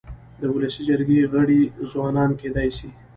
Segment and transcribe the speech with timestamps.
[0.39, 2.89] د ولسي جرګي غړي ځوانان کيدای سي.